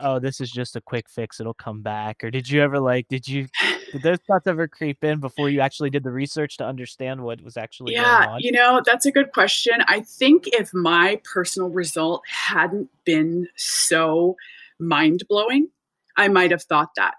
oh, 0.00 0.18
this 0.18 0.40
is 0.40 0.50
just 0.50 0.76
a 0.76 0.80
quick 0.80 1.08
fix, 1.08 1.40
it'll 1.40 1.54
come 1.54 1.82
back? 1.82 2.22
Or 2.24 2.30
did 2.30 2.48
you 2.48 2.62
ever 2.62 2.80
like, 2.80 3.08
did 3.08 3.26
you, 3.28 3.46
did 3.92 4.02
those 4.02 4.18
thoughts 4.26 4.46
ever 4.46 4.66
creep 4.66 5.02
in 5.04 5.20
before 5.20 5.48
you 5.48 5.60
actually 5.60 5.90
did 5.90 6.02
the 6.02 6.10
research 6.10 6.56
to 6.58 6.66
understand 6.66 7.22
what 7.22 7.42
was 7.42 7.56
actually 7.56 7.94
yeah, 7.94 8.36
you 8.38 8.52
know, 8.52 8.82
that's 8.84 9.06
a 9.06 9.12
good 9.12 9.32
question. 9.32 9.74
I 9.86 10.00
think 10.00 10.48
if 10.48 10.72
my 10.72 11.20
personal 11.24 11.68
result 11.68 12.22
hadn't 12.26 12.90
been 13.04 13.48
so 13.56 14.36
mind 14.78 15.22
blowing, 15.28 15.68
I 16.16 16.28
might 16.28 16.50
have 16.50 16.62
thought 16.62 16.90
that. 16.96 17.14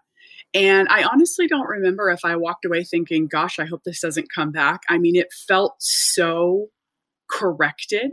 And 0.54 0.88
I 0.90 1.04
honestly 1.04 1.48
don't 1.48 1.68
remember 1.68 2.10
if 2.10 2.20
I 2.24 2.36
walked 2.36 2.66
away 2.66 2.84
thinking, 2.84 3.28
gosh, 3.28 3.58
I 3.58 3.66
hope 3.66 3.82
this 3.84 4.02
doesn't 4.02 4.32
come 4.34 4.52
back. 4.52 4.82
I 4.88 5.00
mean, 5.00 5.16
it 5.16 5.28
felt 5.48 5.76
so 5.80 6.68
corrected 7.30 8.12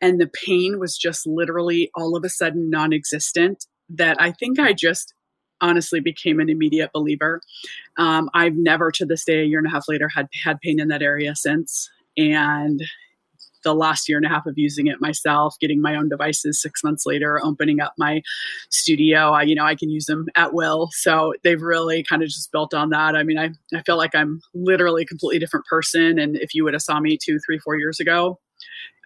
and 0.00 0.20
the 0.20 0.30
pain 0.46 0.78
was 0.78 0.96
just 0.96 1.26
literally 1.26 1.90
all 1.94 2.16
of 2.16 2.24
a 2.24 2.28
sudden 2.28 2.70
non 2.70 2.92
existent 2.92 3.66
that 3.88 4.16
I 4.20 4.32
think 4.32 4.58
I 4.58 4.72
just 4.72 5.14
honestly 5.60 6.00
became 6.00 6.38
an 6.38 6.50
immediate 6.50 6.90
believer. 6.92 7.40
Um, 7.96 8.28
I've 8.34 8.56
never, 8.56 8.90
to 8.92 9.06
this 9.06 9.24
day, 9.24 9.40
a 9.40 9.44
year 9.44 9.58
and 9.58 9.66
a 9.66 9.70
half 9.70 9.88
later, 9.88 10.08
had 10.08 10.28
had 10.44 10.60
pain 10.60 10.80
in 10.80 10.88
that 10.88 11.02
area 11.02 11.34
since. 11.34 11.88
And 12.16 12.82
the 13.66 13.74
last 13.74 14.08
year 14.08 14.16
and 14.16 14.24
a 14.24 14.28
half 14.28 14.46
of 14.46 14.56
using 14.56 14.86
it 14.86 15.00
myself, 15.00 15.56
getting 15.60 15.82
my 15.82 15.96
own 15.96 16.08
devices 16.08 16.62
six 16.62 16.84
months 16.84 17.04
later, 17.04 17.40
opening 17.44 17.80
up 17.80 17.94
my 17.98 18.22
studio, 18.70 19.32
I, 19.32 19.42
you 19.42 19.56
know, 19.56 19.64
I 19.64 19.74
can 19.74 19.90
use 19.90 20.06
them 20.06 20.26
at 20.36 20.54
will. 20.54 20.88
So 20.92 21.34
they've 21.42 21.60
really 21.60 22.04
kind 22.04 22.22
of 22.22 22.28
just 22.28 22.52
built 22.52 22.72
on 22.72 22.90
that. 22.90 23.16
I 23.16 23.24
mean, 23.24 23.38
I, 23.38 23.50
I 23.76 23.82
feel 23.82 23.96
like 23.96 24.14
I'm 24.14 24.40
literally 24.54 25.02
a 25.02 25.04
completely 25.06 25.40
different 25.40 25.66
person. 25.66 26.16
And 26.16 26.36
if 26.36 26.54
you 26.54 26.62
would 26.62 26.74
have 26.74 26.82
saw 26.82 27.00
me 27.00 27.18
two, 27.20 27.40
three, 27.44 27.58
four 27.58 27.76
years 27.76 27.98
ago, 27.98 28.38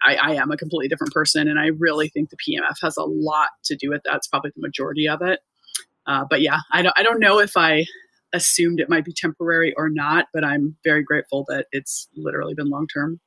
I, 0.03 0.15
I, 0.15 0.31
am 0.35 0.51
a 0.51 0.57
completely 0.57 0.87
different 0.87 1.11
person. 1.11 1.47
And 1.47 1.59
I 1.59 1.71
really 1.79 2.09
think 2.09 2.29
the 2.29 2.37
PMF 2.37 2.75
has 2.83 2.97
a 2.97 3.03
lot 3.03 3.49
to 3.63 3.75
do 3.75 3.89
with 3.89 4.03
that. 4.05 4.17
It's 4.17 4.27
probably 4.27 4.51
the 4.55 4.61
majority 4.61 5.09
of 5.09 5.23
it. 5.23 5.39
Uh, 6.05 6.25
but 6.29 6.41
yeah, 6.41 6.59
I 6.71 6.83
don't, 6.83 6.93
I 6.95 7.01
don't 7.01 7.19
know 7.19 7.39
if 7.39 7.57
I 7.57 7.85
assumed 8.31 8.79
it 8.79 8.89
might 8.89 9.05
be 9.05 9.13
temporary 9.13 9.73
or 9.75 9.89
not, 9.89 10.27
but 10.33 10.43
I'm 10.43 10.77
very 10.83 11.03
grateful 11.03 11.45
that 11.49 11.65
it's 11.71 12.07
literally 12.15 12.53
been 12.53 12.69
long 12.69 12.87
term. 12.87 13.19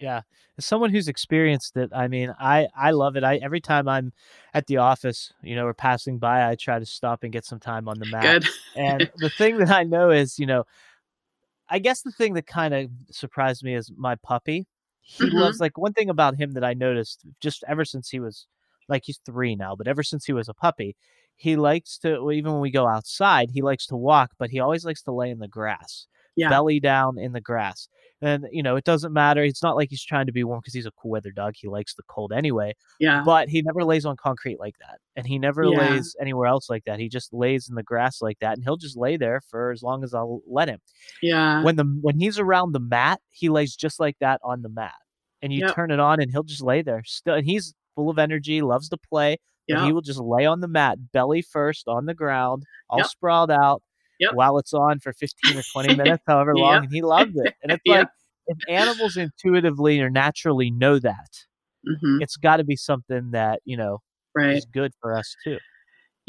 Yeah. 0.00 0.22
As 0.56 0.64
someone 0.64 0.90
who's 0.90 1.08
experienced 1.08 1.76
it, 1.76 1.90
I 1.94 2.08
mean, 2.08 2.34
I, 2.40 2.68
I 2.76 2.92
love 2.92 3.16
it. 3.16 3.24
I 3.24 3.36
every 3.36 3.60
time 3.60 3.86
I'm 3.86 4.12
at 4.54 4.66
the 4.66 4.78
office, 4.78 5.32
you 5.42 5.54
know, 5.54 5.64
we're 5.64 5.74
passing 5.74 6.18
by, 6.18 6.48
I 6.48 6.54
try 6.54 6.78
to 6.78 6.86
stop 6.86 7.22
and 7.22 7.32
get 7.32 7.44
some 7.44 7.60
time 7.60 7.88
on 7.88 7.98
the 7.98 8.06
mat. 8.10 8.22
Good. 8.22 8.46
and 8.76 9.10
the 9.16 9.30
thing 9.30 9.58
that 9.58 9.70
I 9.70 9.82
know 9.84 10.10
is, 10.10 10.38
you 10.38 10.46
know, 10.46 10.64
I 11.68 11.78
guess 11.78 12.02
the 12.02 12.12
thing 12.12 12.34
that 12.34 12.46
kind 12.46 12.74
of 12.74 12.90
surprised 13.10 13.62
me 13.62 13.74
is 13.74 13.92
my 13.96 14.16
puppy 14.16 14.66
he 15.02 15.24
mm-hmm. 15.24 15.38
loves 15.38 15.60
like 15.60 15.76
one 15.76 15.92
thing 15.92 16.08
about 16.08 16.36
him 16.36 16.52
that 16.52 16.64
I 16.64 16.74
noticed 16.74 17.24
just 17.40 17.64
ever 17.66 17.84
since 17.84 18.08
he 18.08 18.20
was 18.20 18.46
like 18.88 19.02
he's 19.04 19.20
three 19.24 19.56
now, 19.56 19.74
but 19.74 19.88
ever 19.88 20.02
since 20.02 20.24
he 20.24 20.32
was 20.32 20.48
a 20.48 20.54
puppy, 20.54 20.96
he 21.36 21.56
likes 21.56 21.98
to 21.98 22.30
even 22.30 22.52
when 22.52 22.60
we 22.60 22.70
go 22.70 22.86
outside, 22.86 23.50
he 23.50 23.62
likes 23.62 23.86
to 23.86 23.96
walk, 23.96 24.30
but 24.38 24.50
he 24.50 24.60
always 24.60 24.84
likes 24.84 25.02
to 25.02 25.12
lay 25.12 25.30
in 25.30 25.38
the 25.38 25.48
grass 25.48 26.06
yeah. 26.40 26.48
belly 26.48 26.80
down 26.80 27.18
in 27.18 27.32
the 27.32 27.40
grass. 27.40 27.88
And 28.22 28.46
you 28.52 28.62
know, 28.62 28.76
it 28.76 28.84
doesn't 28.84 29.12
matter. 29.12 29.42
It's 29.42 29.62
not 29.62 29.76
like 29.76 29.88
he's 29.88 30.04
trying 30.04 30.26
to 30.26 30.32
be 30.32 30.44
warm 30.44 30.60
because 30.60 30.74
he's 30.74 30.86
a 30.86 30.90
cool 30.92 31.12
weather 31.12 31.30
dog. 31.30 31.54
He 31.56 31.68
likes 31.68 31.94
the 31.94 32.02
cold 32.02 32.32
anyway. 32.32 32.74
Yeah. 32.98 33.22
But 33.24 33.48
he 33.48 33.62
never 33.62 33.82
lays 33.82 34.04
on 34.04 34.16
concrete 34.16 34.60
like 34.60 34.76
that, 34.80 34.98
and 35.16 35.26
he 35.26 35.38
never 35.38 35.64
yeah. 35.64 35.78
lays 35.78 36.14
anywhere 36.20 36.46
else 36.46 36.68
like 36.68 36.84
that. 36.84 36.98
He 36.98 37.08
just 37.08 37.32
lays 37.32 37.68
in 37.68 37.76
the 37.76 37.82
grass 37.82 38.20
like 38.20 38.38
that, 38.40 38.54
and 38.54 38.64
he'll 38.64 38.76
just 38.76 38.96
lay 38.96 39.16
there 39.16 39.40
for 39.48 39.70
as 39.70 39.82
long 39.82 40.04
as 40.04 40.12
I'll 40.12 40.42
let 40.46 40.68
him. 40.68 40.80
Yeah. 41.22 41.62
When 41.62 41.76
the 41.76 41.84
when 42.02 42.18
he's 42.18 42.38
around 42.38 42.72
the 42.72 42.80
mat, 42.80 43.20
he 43.30 43.48
lays 43.48 43.74
just 43.74 43.98
like 43.98 44.16
that 44.20 44.40
on 44.44 44.62
the 44.62 44.68
mat, 44.68 44.94
and 45.40 45.52
you 45.52 45.60
yep. 45.60 45.74
turn 45.74 45.90
it 45.90 46.00
on, 46.00 46.20
and 46.20 46.30
he'll 46.30 46.42
just 46.42 46.62
lay 46.62 46.82
there 46.82 47.02
still. 47.06 47.34
And 47.34 47.46
he's 47.46 47.74
full 47.94 48.10
of 48.10 48.18
energy, 48.18 48.60
loves 48.60 48.88
to 48.90 48.96
play. 48.96 49.38
Yeah. 49.66 49.84
He 49.86 49.92
will 49.92 50.02
just 50.02 50.20
lay 50.20 50.46
on 50.46 50.60
the 50.60 50.68
mat, 50.68 50.98
belly 51.12 51.42
first 51.42 51.86
on 51.86 52.06
the 52.06 52.14
ground, 52.14 52.64
all 52.88 52.98
yep. 52.98 53.06
sprawled 53.06 53.50
out, 53.50 53.82
yep. 54.20 54.34
while 54.34 54.58
it's 54.58 54.72
on 54.72 55.00
for 55.00 55.12
15 55.12 55.58
or 55.58 55.62
20 55.72 55.96
minutes, 56.02 56.22
however 56.26 56.54
long, 56.54 56.74
yep. 56.74 56.82
and 56.84 56.92
he 56.92 57.02
loved 57.02 57.36
it. 57.36 57.54
And 57.62 57.72
it's 57.72 57.82
like 57.86 58.08
if 58.46 58.58
animals 58.68 59.16
intuitively 59.16 60.00
or 60.00 60.10
naturally 60.10 60.70
know 60.70 60.98
that, 60.98 61.44
mm-hmm. 61.88 62.18
it's 62.20 62.36
got 62.36 62.58
to 62.58 62.64
be 62.64 62.76
something 62.76 63.30
that 63.32 63.60
you 63.64 63.76
know 63.76 63.98
right. 64.36 64.56
is 64.56 64.66
good 64.66 64.92
for 65.00 65.16
us 65.16 65.34
too. 65.42 65.58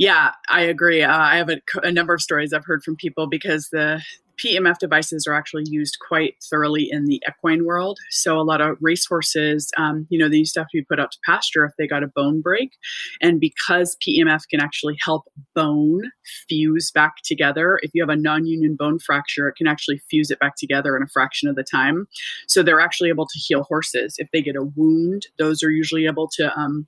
Yeah, 0.02 0.32
I 0.50 0.62
agree. 0.62 1.04
Uh, 1.04 1.16
I 1.16 1.38
have 1.38 1.52
a, 1.52 1.62
a, 1.84 1.92
number 1.92 2.16
of 2.16 2.24
stories 2.24 2.54
I've 2.54 2.66
heard 2.66 2.82
from 2.84 2.96
people 2.96 3.28
because 3.28 3.70
the 3.70 4.02
PEMF 4.44 4.80
devices 4.80 5.28
are 5.28 5.36
actually 5.36 5.66
used 5.68 6.00
quite 6.08 6.34
thoroughly 6.50 6.90
in 6.90 7.06
the 7.06 7.22
equine 7.30 7.66
world. 7.66 8.00
So 8.10 8.40
a 8.40 8.42
lot 8.42 8.62
of 8.62 8.78
racehorses, 8.82 9.70
um, 9.78 10.08
you 10.10 10.18
know, 10.18 10.28
they 10.28 10.38
used 10.38 10.56
to 10.56 10.62
have 10.62 10.70
to 10.70 10.80
be 10.80 10.84
put 10.84 11.00
out 11.00 11.12
to 11.12 11.20
pasture 11.24 11.66
if 11.66 11.74
they 11.78 11.86
got 11.86 12.02
a 12.02 12.08
bone 12.08 12.42
break, 12.42 12.72
and 13.22 13.40
because 13.40 13.96
PEMF 14.04 14.48
can 14.50 14.60
actually 14.60 14.98
help 15.06 15.26
bone 15.54 16.10
fuse 16.50 16.90
back 16.90 17.18
together. 17.24 17.80
If 17.84 17.92
you 17.94 18.02
have 18.02 18.10
a 18.10 18.20
non-union 18.20 18.78
bone 18.78 18.98
fracture, 18.98 19.50
it 19.50 19.56
can 19.56 19.68
actually 19.68 20.02
fuse 20.10 20.32
it 20.32 20.40
back 20.40 20.56
together 20.56 20.98
in 20.98 21.04
a 21.04 21.08
fraction 21.14 21.48
of 21.48 21.56
the 21.56 21.64
time. 21.64 22.08
So 22.48 22.64
they're 22.64 22.82
actually 22.82 23.10
able 23.10 23.28
to 23.28 23.38
heal 23.38 23.66
horses 23.66 24.16
if 24.18 24.32
they 24.32 24.42
get 24.42 24.56
a 24.56 24.64
wound. 24.64 25.28
Those 25.38 25.62
are 25.62 25.70
usually 25.70 26.08
able 26.08 26.28
to 26.38 26.52
um, 26.60 26.88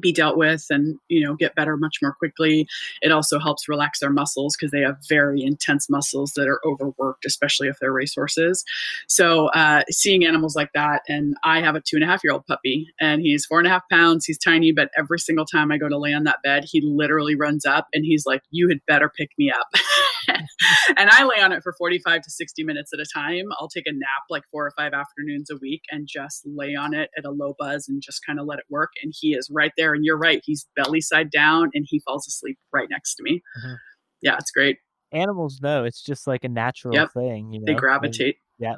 be 0.00 0.12
dealt 0.12 0.36
with 0.36 0.66
and 0.70 0.98
you 1.08 1.24
know 1.24 1.34
get 1.34 1.54
better 1.54 1.76
much 1.76 1.96
more 2.02 2.14
quickly. 2.18 2.66
It 3.02 3.12
also 3.12 3.38
helps 3.38 3.68
relax 3.68 4.00
their 4.00 4.10
muscles 4.10 4.56
because 4.56 4.72
they 4.72 4.80
have 4.80 4.96
very 5.08 5.42
intense 5.42 5.88
muscles 5.88 6.32
that 6.36 6.48
are 6.48 6.60
overworked 6.64 7.24
especially 7.24 7.68
if 7.68 7.76
they're 7.80 7.92
racehorses 7.92 8.64
so 9.08 9.48
uh, 9.48 9.82
seeing 9.90 10.24
animals 10.24 10.56
like 10.56 10.70
that 10.74 11.02
and 11.08 11.34
i 11.44 11.60
have 11.60 11.74
a 11.74 11.80
two 11.80 11.96
and 11.96 12.04
a 12.04 12.06
half 12.06 12.22
year 12.24 12.32
old 12.32 12.46
puppy 12.46 12.86
and 13.00 13.20
he's 13.22 13.46
four 13.46 13.58
and 13.58 13.66
a 13.66 13.70
half 13.70 13.82
pounds 13.90 14.24
he's 14.24 14.38
tiny 14.38 14.72
but 14.72 14.90
every 14.96 15.18
single 15.18 15.44
time 15.44 15.70
i 15.70 15.78
go 15.78 15.88
to 15.88 15.98
lay 15.98 16.12
on 16.12 16.24
that 16.24 16.38
bed 16.42 16.64
he 16.66 16.80
literally 16.82 17.34
runs 17.34 17.64
up 17.64 17.86
and 17.92 18.04
he's 18.04 18.24
like 18.26 18.42
you 18.50 18.68
had 18.68 18.78
better 18.86 19.10
pick 19.16 19.30
me 19.38 19.50
up. 19.50 19.66
And 20.96 21.10
i 21.10 21.24
lay 21.24 21.40
on 21.42 21.52
it 21.52 21.62
for 21.62 21.72
45 21.76 22.22
to 22.22 22.30
60 22.30 22.64
minutes 22.64 22.92
at 22.92 23.00
a 23.00 23.06
time. 23.12 23.46
I'll 23.58 23.68
take 23.68 23.86
a 23.86 23.92
nap 23.92 24.24
like 24.30 24.42
four 24.50 24.66
or 24.66 24.72
five 24.76 24.92
afternoons 24.92 25.50
a 25.50 25.56
week 25.56 25.82
and 25.90 26.06
just 26.08 26.42
lay 26.46 26.74
on 26.74 26.94
it 26.94 27.10
at 27.16 27.24
a 27.24 27.30
low 27.30 27.54
buzz 27.58 27.88
and 27.88 28.02
just 28.02 28.24
kind 28.24 28.40
of 28.40 28.46
let 28.46 28.58
it 28.58 28.64
work 28.70 28.90
and 29.02 29.12
he 29.16 29.34
is 29.34 29.50
right 29.50 29.72
there. 29.76 29.85
And 29.94 30.04
you're 30.04 30.18
right, 30.18 30.40
he's 30.44 30.66
belly 30.76 31.00
side 31.00 31.30
down 31.30 31.70
and 31.74 31.84
he 31.88 32.00
falls 32.00 32.26
asleep 32.26 32.58
right 32.72 32.88
next 32.90 33.14
to 33.16 33.22
me. 33.22 33.42
Mm-hmm. 33.58 33.74
Yeah, 34.22 34.36
it's 34.38 34.50
great. 34.50 34.78
Animals 35.12 35.60
know 35.62 35.84
it's 35.84 36.02
just 36.02 36.26
like 36.26 36.44
a 36.44 36.48
natural 36.48 36.94
yep. 36.94 37.12
thing. 37.12 37.52
You 37.52 37.60
know? 37.60 37.66
They 37.66 37.74
gravitate. 37.74 38.36
Yeah 38.58 38.76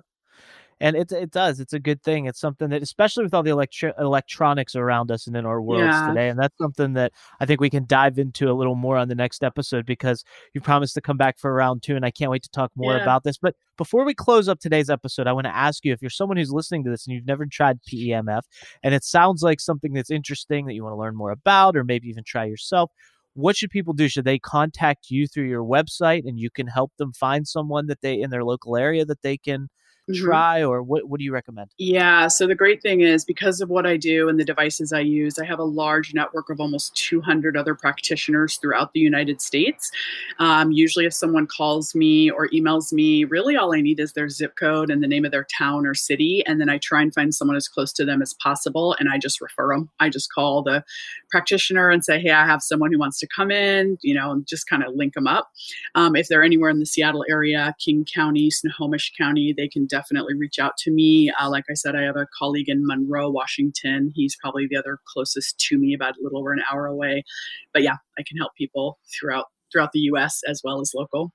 and 0.80 0.96
it 0.96 1.10
it 1.12 1.30
does. 1.30 1.60
It's 1.60 1.72
a 1.72 1.78
good 1.78 2.02
thing. 2.02 2.26
It's 2.26 2.40
something 2.40 2.68
that, 2.70 2.82
especially 2.82 3.24
with 3.24 3.34
all 3.34 3.42
the 3.42 3.50
electri- 3.50 3.98
electronics 3.98 4.76
around 4.76 5.10
us 5.10 5.26
and 5.26 5.36
in 5.36 5.46
our 5.46 5.60
worlds 5.60 5.84
yeah. 5.84 6.08
today, 6.08 6.28
and 6.28 6.38
that's 6.38 6.56
something 6.58 6.94
that 6.94 7.12
I 7.40 7.46
think 7.46 7.60
we 7.60 7.70
can 7.70 7.86
dive 7.86 8.18
into 8.18 8.50
a 8.50 8.54
little 8.54 8.74
more 8.74 8.96
on 8.96 9.08
the 9.08 9.14
next 9.14 9.42
episode 9.42 9.86
because 9.86 10.24
you 10.54 10.60
promised 10.60 10.94
to 10.94 11.00
come 11.00 11.16
back 11.16 11.38
for 11.38 11.52
round 11.52 11.82
two, 11.82 11.96
and 11.96 12.04
I 12.04 12.10
can't 12.10 12.30
wait 12.30 12.42
to 12.44 12.50
talk 12.50 12.70
more 12.76 12.96
yeah. 12.96 13.02
about 13.02 13.24
this. 13.24 13.38
But 13.38 13.54
before 13.76 14.04
we 14.04 14.14
close 14.14 14.48
up 14.48 14.60
today's 14.60 14.90
episode, 14.90 15.26
I 15.26 15.32
want 15.32 15.46
to 15.46 15.56
ask 15.56 15.84
you 15.84 15.92
if 15.92 16.02
you're 16.02 16.10
someone 16.10 16.36
who's 16.36 16.52
listening 16.52 16.84
to 16.84 16.90
this 16.90 17.06
and 17.06 17.14
you've 17.14 17.26
never 17.26 17.46
tried 17.46 17.80
PEMF, 17.82 18.42
and 18.82 18.94
it 18.94 19.04
sounds 19.04 19.42
like 19.42 19.60
something 19.60 19.92
that's 19.92 20.10
interesting 20.10 20.66
that 20.66 20.74
you 20.74 20.84
want 20.84 20.94
to 20.94 20.98
learn 20.98 21.16
more 21.16 21.30
about, 21.30 21.76
or 21.76 21.84
maybe 21.84 22.08
even 22.08 22.24
try 22.24 22.44
yourself 22.44 22.90
what 23.34 23.56
should 23.56 23.70
people 23.70 23.94
do? 23.94 24.08
Should 24.08 24.24
they 24.24 24.40
contact 24.40 25.10
you 25.10 25.28
through 25.28 25.48
your 25.48 25.62
website 25.62 26.22
and 26.26 26.40
you 26.40 26.50
can 26.50 26.66
help 26.66 26.90
them 26.98 27.12
find 27.12 27.46
someone 27.46 27.86
that 27.86 28.00
they 28.00 28.20
in 28.20 28.30
their 28.30 28.42
local 28.42 28.76
area 28.76 29.04
that 29.04 29.22
they 29.22 29.36
can 29.36 29.68
mm-hmm. 30.08 30.24
try 30.24 30.62
or 30.62 30.82
what, 30.82 31.08
what 31.08 31.18
do 31.18 31.24
you 31.24 31.32
recommend? 31.32 31.70
Yeah. 31.78 32.28
So 32.28 32.46
the 32.46 32.54
great 32.54 32.82
thing 32.82 33.00
is 33.00 33.24
because 33.24 33.60
of 33.60 33.68
what 33.68 33.86
I 33.86 33.96
do 33.96 34.28
and 34.28 34.38
the 34.38 34.44
devices 34.44 34.92
I 34.92 35.00
use, 35.00 35.38
I 35.38 35.44
have 35.44 35.58
a 35.58 35.64
large 35.64 36.14
network 36.14 36.50
of 36.50 36.60
almost 36.60 36.96
200 36.96 37.56
other 37.56 37.74
practitioners 37.74 38.56
throughout 38.56 38.92
the 38.92 39.00
United 39.00 39.40
States. 39.40 39.90
Um, 40.38 40.72
usually, 40.72 41.06
if 41.06 41.14
someone 41.14 41.46
calls 41.46 41.94
me 41.94 42.30
or 42.30 42.48
emails 42.48 42.92
me, 42.92 43.24
really 43.24 43.56
all 43.56 43.74
I 43.74 43.80
need 43.80 44.00
is 44.00 44.12
their 44.12 44.28
zip 44.28 44.54
code 44.56 44.90
and 44.90 45.02
the 45.02 45.08
name 45.08 45.24
of 45.24 45.30
their 45.30 45.46
town 45.56 45.86
or 45.86 45.94
city. 45.94 46.42
And 46.46 46.60
then 46.60 46.68
I 46.68 46.78
try 46.78 47.02
and 47.02 47.12
find 47.12 47.34
someone 47.34 47.56
as 47.56 47.68
close 47.68 47.92
to 47.94 48.04
them 48.04 48.22
as 48.22 48.34
possible 48.34 48.96
and 48.98 49.08
I 49.08 49.18
just 49.18 49.40
refer 49.40 49.74
them. 49.74 49.90
I 50.00 50.08
just 50.08 50.32
call 50.32 50.62
the 50.62 50.84
practitioner 51.30 51.90
and 51.90 52.04
say, 52.04 52.20
hey, 52.20 52.30
I 52.30 52.46
have 52.46 52.62
someone 52.62 52.92
who 52.92 52.98
wants 52.98 53.18
to 53.20 53.26
come 53.26 53.50
in, 53.50 53.98
you 54.02 54.14
know, 54.14 54.32
and 54.32 54.46
just 54.46 54.68
kind 54.68 54.82
of 54.82 54.94
link 54.94 55.14
them 55.14 55.26
up. 55.26 55.50
Um, 55.94 56.16
if 56.16 56.28
they're 56.28 56.42
anywhere 56.42 56.70
in 56.70 56.78
the 56.78 56.86
Seattle 56.86 57.24
area, 57.28 57.74
King 57.78 58.04
County, 58.04 58.50
Snohomish 58.50 59.12
County, 59.16 59.54
they 59.56 59.68
can 59.68 59.86
definitely 59.98 60.34
reach 60.34 60.58
out 60.58 60.76
to 60.78 60.90
me. 60.90 61.30
Uh, 61.40 61.50
like 61.50 61.64
I 61.70 61.74
said, 61.74 61.96
I 61.96 62.02
have 62.02 62.16
a 62.16 62.26
colleague 62.38 62.68
in 62.68 62.86
Monroe, 62.86 63.30
Washington. 63.30 64.12
He's 64.14 64.36
probably 64.36 64.66
the 64.70 64.76
other 64.76 64.98
closest 65.12 65.58
to 65.68 65.78
me, 65.78 65.94
about 65.94 66.14
a 66.16 66.22
little 66.22 66.38
over 66.38 66.52
an 66.52 66.62
hour 66.70 66.86
away. 66.86 67.24
But 67.72 67.82
yeah, 67.82 67.96
I 68.18 68.22
can 68.26 68.36
help 68.36 68.54
people 68.54 68.98
throughout 69.12 69.46
throughout 69.72 69.92
the 69.92 70.00
U.S. 70.00 70.42
as 70.48 70.62
well 70.64 70.80
as 70.80 70.92
local. 70.94 71.32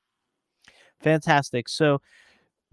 Fantastic. 1.02 1.68
So 1.68 2.00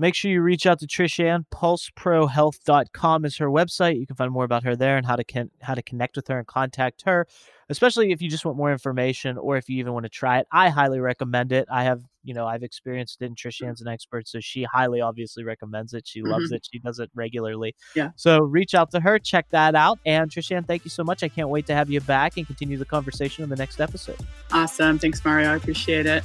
make 0.01 0.15
sure 0.15 0.31
you 0.31 0.41
reach 0.41 0.67
out 0.67 0.81
to 0.81 0.87
Trishann. 0.87 1.45
PulseProHealth.com 1.53 3.25
is 3.25 3.37
her 3.37 3.49
website. 3.49 4.01
You 4.01 4.07
can 4.07 4.17
find 4.17 4.33
more 4.33 4.45
about 4.45 4.65
her 4.65 4.75
there 4.75 4.97
and 4.97 5.07
how 5.07 5.17
to 5.17 5.25
con- 5.25 5.51
how 5.61 5.75
to 5.75 5.83
connect 5.83 6.17
with 6.17 6.27
her 6.29 6.39
and 6.39 6.47
contact 6.47 7.03
her, 7.05 7.27
especially 7.69 8.11
if 8.11 8.23
you 8.23 8.31
just 8.31 8.45
want 8.45 8.57
more 8.57 8.73
information 8.73 9.37
or 9.37 9.57
if 9.57 9.69
you 9.69 9.79
even 9.79 9.93
want 9.93 10.05
to 10.05 10.11
try 10.11 10.39
it. 10.39 10.47
I 10.51 10.71
highly 10.71 11.01
recommend 11.01 11.53
it. 11.53 11.69
I 11.71 11.85
have, 11.85 12.03
you 12.25 12.35
know, 12.35 12.47
I've 12.47 12.63
experienced 12.63 13.21
it 13.21 13.27
and 13.27 13.37
Trishann's 13.37 13.83
an 13.83 13.89
expert, 13.89 14.27
so 14.27 14.41
she 14.41 14.65
highly 14.65 15.01
obviously 15.01 15.45
recommends 15.45 15.93
it. 15.93 16.09
She 16.09 16.21
mm-hmm. 16.21 16.31
loves 16.31 16.51
it. 16.51 16.67
She 16.73 16.79
does 16.79 16.99
it 16.99 17.11
regularly. 17.15 17.77
Yeah. 17.95 18.11
So 18.17 18.41
reach 18.41 18.75
out 18.75 18.91
to 18.93 19.01
her, 19.01 19.19
check 19.19 19.47
that 19.51 19.75
out. 19.75 19.99
And 20.07 20.31
Trishann, 20.31 20.67
thank 20.67 20.85
you 20.85 20.91
so 20.91 21.05
much. 21.05 21.23
I 21.23 21.29
can't 21.29 21.51
wait 21.51 21.67
to 21.67 21.75
have 21.75 21.91
you 21.91 22.01
back 22.01 22.37
and 22.37 22.47
continue 22.47 22.79
the 22.79 22.87
conversation 22.87 23.45
in 23.45 23.51
the 23.51 23.57
next 23.57 23.81
episode. 23.81 24.19
Awesome. 24.51 24.99
Thanks, 24.99 25.25
Mario. 25.25 25.53
I 25.53 25.57
appreciate 25.57 26.07
it. 26.07 26.25